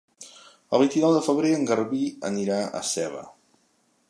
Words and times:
El 0.77 0.81
vint-i-nou 0.83 1.13
de 1.17 1.21
febrer 1.27 1.53
en 1.59 1.69
Garbí 1.73 2.01
anirà 2.33 2.59
a 2.81 2.85
Seva. 2.95 3.23